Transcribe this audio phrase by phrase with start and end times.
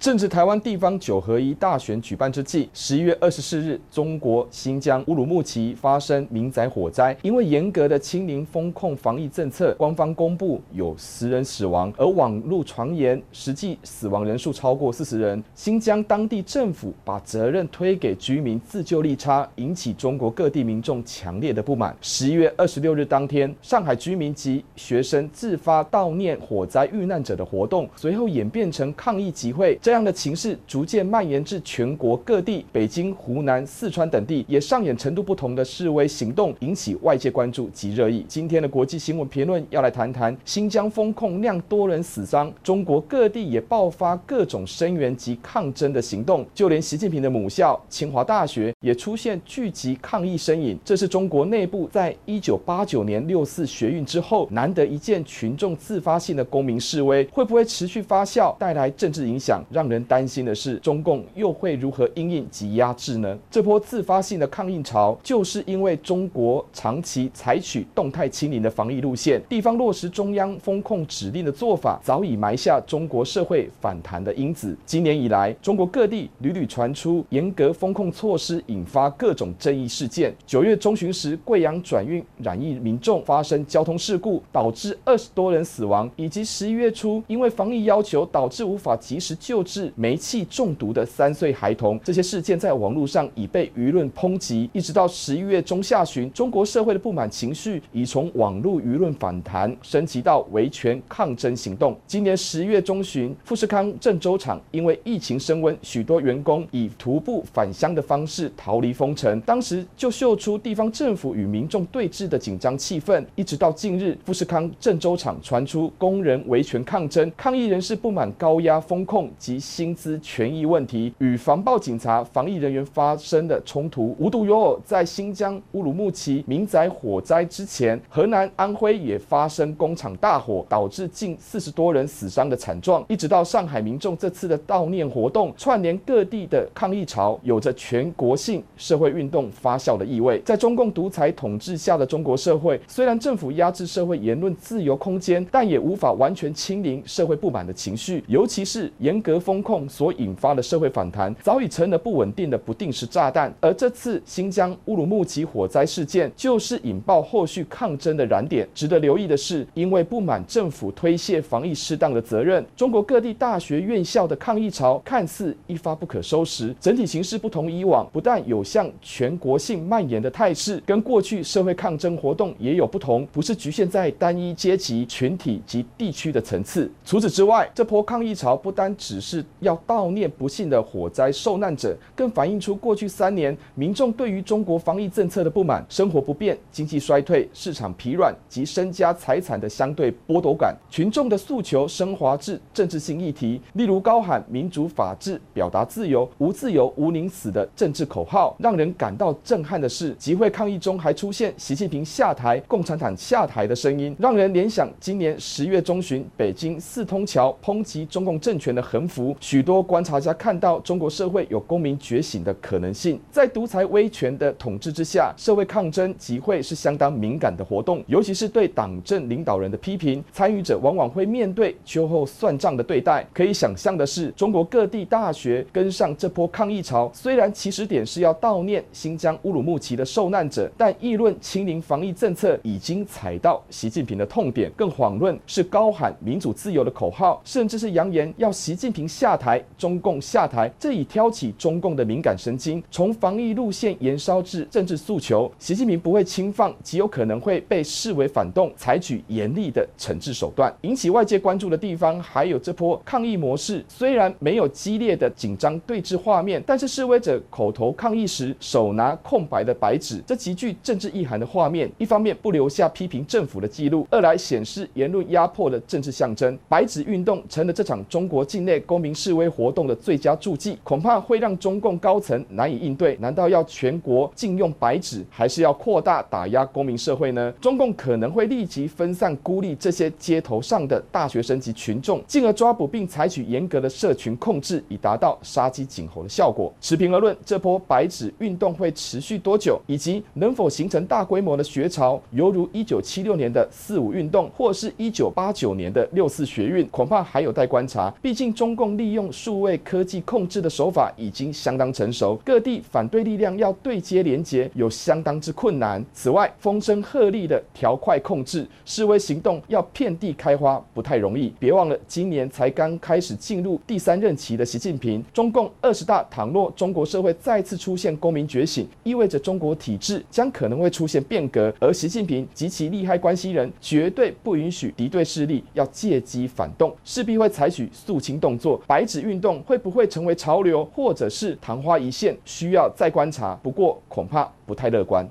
[0.00, 7.14] 正值台湾地方九合一大选举办之际，十一月二十四日，中国新疆乌鲁木齐发生民宅火灾。
[7.20, 15.44] 因为严格的清零风控防疫政策，官方公布有十人死亡，而网络传言实际死亡人数超过四十人。
[15.54, 21.94] 新疆当地政府把责任推给居民自救力差，引起中国各地民众强烈的不满。
[22.00, 29.78] 十一月二十六日当天，上海居民及学生自发悼念火灾遇难者的活动，随后演变成抗议集会。
[29.90, 38.24] 这样的情势逐渐蔓延至全国各地，北京、湖南、四川等地也上演程度不同的示威行动，引起外界关注及热议。
[38.28, 50.78] 今天的国际新闻评论要来谈谈新疆封控酿多人死伤，中国各地也爆发各种声援及抗争的行动，就连习近平的母校清华大学也出现聚集抗议身影。
[50.84, 60.20] 这是中国内部在一九八九年六四学运之后难得一见群众自发性的公民示威，会不会持续发酵，带来政治影响，让让人担。
[60.30, 63.36] 心的是，中共又会如何因应及压制呢？
[63.50, 74.76] 这波自发性的抗议潮，就是因为中国长期采取动态清零的防疫路线，地方落实中央风控指令的做法，早已埋下中国社会反弹的因子。
[74.86, 80.32] 今年以来，中国各地屡屡传出严格风控措施，引发各种争议事件。
[80.46, 94.68] 九月中旬时，贵阳转运染疫民众发生交通事故，导致二十多人死亡，以及十一月初因为防疫要求导致无法及时救治是煤气中毒的三岁孩童，这些事件在网络上已被舆论抨击。
[94.72, 101.96] 一直到十一月中下旬，中国社会的不满情绪已从网络舆论反弹升级到维权抗争行动。
[102.04, 109.40] 今年十一月中旬，富士康郑州厂因为疫情升温，许多员工以徒步返乡的方式逃离封城。
[109.42, 113.24] 当时就秀出地方政府与民众对峙的紧张气氛。
[113.36, 119.59] 一直到近日，富士康郑州厂传出工人维权抗争，抗议人士不满高压风控及。
[119.60, 124.16] 薪资权益问题与防暴警察、防疫人员发生的冲突。
[124.18, 133.04] 无独有偶，在新疆乌鲁木齐民宅火灾之前，河南、安徽也发生工厂大火，导致近四十多人死伤的惨状。
[133.08, 140.40] 一直到上海民众这次的悼念活动，串联各地的抗议潮，有着全国性社会运动发酵的意味。
[140.44, 149.80] 在中共独裁统治下的中国社会，虽然政府压制社会言论自由空间，但也无法完全清零社会不满的情绪，尤其是严格风控。
[149.88, 158.68] 所引发的社会反弹早已成了不稳定的不定时炸弹，而这次新疆乌鲁木齐火灾事件就是引爆后续抗争的燃点。
[158.74, 166.74] 值得留意的是，因为不满政府推卸防疫失当的责任，中国各地大学院校的抗议潮看似一发不可收拾。
[166.80, 176.90] 整体形势不同以往，不但有向全国性蔓延的态势，跟过去社会抗争活动也有不同，不是局限在单一阶级群体及地区的层次。
[177.04, 190.76] 除此之外，这波抗议潮不单只是是要悼念不幸的火灾受难者，更反映出过去三年民众对于中国防疫政策的不满，生活不便、经济衰退、市场疲软及身家财产的相对剥夺感。
[190.90, 198.56] 群众的诉求升华至政治性议题，例如高喊民主、法治、表达自由、无自由无宁死的政治口号。
[198.58, 209.19] 让人感到震撼的是，集会抗议中还出现习近平下台、共产党下台的声音，让人联想今年十月中旬北京四通桥抨击中共政权的横幅。
[209.40, 223.26] 许多观察家看到中国社会有公民觉醒的可能性，在独裁威权的统治之下，社会抗争集会是相当敏感的活动，尤其是对党政领导人的批评，参与者往往会面对秋后算账的对待。
[223.32, 239.62] 可以想象的是，中国各地大学跟上这波抗议潮，虽然起始点是要悼念新疆乌鲁木齐的受难者，但议论清零防疫政策已经踩到习近平的痛点，更遑论是高喊民主自由的口号，甚至是扬言要习近平下台。
[239.76, 245.50] 中共下台，这已挑起中共的敏感神经，从防疫路线延烧至政治诉求。
[245.58, 250.72] 习近平不会轻放，极有可能会被视为反动，采取严厉的惩治手段。
[250.82, 266.56] 引起外界关注的地方，还有这波抗议模式，虽然没有激烈的紧张对峙画面，但是示威者口头抗议时手拿空白的白纸，这极具政治意涵的画面，一方面不留下批评政府的记录，二来显示言论压迫的政治象征。
[266.68, 273.16] 白纸运动成了这场中国境内公民示威活动的最佳助记，恐怕会让中共高层难以应对。
[273.20, 277.52] 难道要全国禁用白纸，还是要扩大打压公民社会呢？
[277.60, 286.72] 中共可能会立即分散孤立这些街头上的大学生及群众，进而抓捕并采取严格的社群控制，以达到杀鸡儆猴的效果。
[286.80, 298.12] 持平而论，这波白纸运动会持续多久，以及能否形成大规模的学潮，犹如一九七六年的四五运动，或是一九八九年的六四学运，恐怕还有待观察。
[298.22, 306.04] 毕竟，中共利用数位科技控制的手法已经相当成熟，各地反对力量要对接连结有相当之困难。
[306.12, 311.52] 此外，风声鹤唳的条块控制示威行动要遍地开花不太容易。
[311.58, 328.79] 别忘了，今年才刚开始进入第三任期的习近平，中共二十大倘若中国社会再次出现公民觉醒，意味着中国体制将可能会出现变革，而习近平及其利害关系人绝对不允许敌对势力要借机反动，势必会采取肃清动作。
[328.86, 333.58] 白纸运动会不会成为潮流，或者是昙花一现，需要再观察。
[333.62, 335.28] 不过恐怕不太乐观。